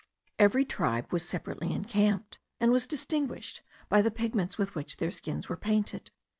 [0.39, 5.47] Every tribe was separately encamped, and was distinguished by the pigments with which their skins
[5.47, 6.09] were painted.